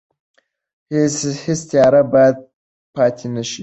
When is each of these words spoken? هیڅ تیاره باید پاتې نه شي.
هیڅ 1.45 1.59
تیاره 1.69 2.01
باید 2.13 2.35
پاتې 2.95 3.27
نه 3.35 3.43
شي. 3.49 3.59